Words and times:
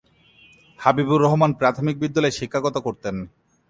হাবিবুর 0.79 1.19
রহমান 1.21 1.51
প্রাথমিক 1.59 1.95
বিদ্যালয়ে 1.99 2.37
শিক্ষকতা 2.39 2.79
করতেন। 2.87 3.15